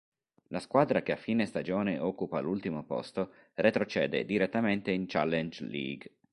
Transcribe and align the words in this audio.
La 0.47 0.57
squadra 0.59 1.03
che 1.03 1.11
a 1.11 1.15
fine 1.15 1.45
stagione 1.45 1.99
occupa 1.99 2.39
l'ultimo 2.39 2.83
posto 2.83 3.33
retrocede 3.53 4.25
direttamente 4.25 4.89
in 4.89 5.05
Challenge 5.05 5.63
League. 5.65 6.15